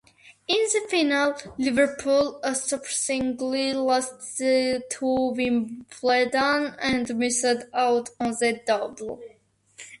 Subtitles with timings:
[0.47, 9.21] In the final, Liverpool surprisingly lost to Wimbledon and missed out on the "double".